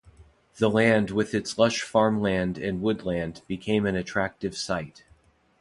The 0.57 0.67
land 0.67 1.11
with 1.11 1.35
its 1.35 1.59
lush 1.59 1.83
farmland 1.83 2.57
and 2.57 2.81
woodland 2.81 3.43
became 3.47 3.85
an 3.85 3.95
attractive 3.95 4.57
site. 4.57 5.03